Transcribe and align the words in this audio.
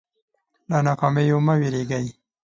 له 0.69 0.77
ناکامیو 0.87 1.37
مه 1.45 1.53
وېرېږئ. 1.59 2.07